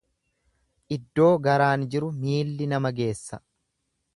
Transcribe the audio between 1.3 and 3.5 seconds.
garaan jiru miilli nama geessa.